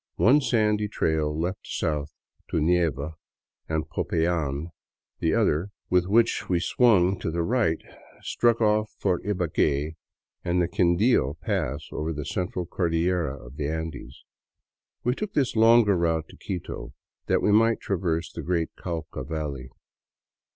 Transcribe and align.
One 0.15 0.41
sandy 0.41 0.87
trail 0.87 1.31
led 1.39 1.57
south 1.63 2.11
to 2.49 2.57
Neiva 2.59 3.17
and 3.69 3.87
Popayan; 3.87 4.71
the 5.19 5.35
other, 5.35 5.69
with 5.91 6.07
which 6.07 6.49
we 6.49 6.59
swung 6.59 7.19
to 7.19 7.29
the 7.29 7.43
right, 7.43 7.79
struck 8.23 8.59
off 8.61 8.89
for 8.97 9.19
Ibague 9.19 9.95
and 10.43 10.59
the 10.59 10.67
Quindio 10.67 11.35
pass 11.39 11.87
over 11.91 12.13
the 12.13 12.25
Central 12.25 12.65
Cordillera 12.65 13.45
of 13.45 13.57
the 13.57 13.67
Andes. 13.67 14.23
We 15.03 15.13
took 15.13 15.33
this 15.33 15.55
longer 15.55 15.95
route 15.95 16.29
to 16.29 16.35
Quito 16.35 16.93
that 17.27 17.43
we 17.43 17.51
might 17.51 17.79
traverse 17.79 18.31
the 18.31 18.41
great 18.41 18.71
Cauca 18.75 19.23
valley. 19.23 19.69